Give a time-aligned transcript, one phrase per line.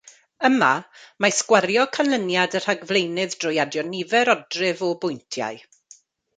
[0.47, 0.69] Yma,
[1.25, 5.65] mae sgwario canlyniad y rhagflaenydd drwy adio nifer odrif o bwyntiau.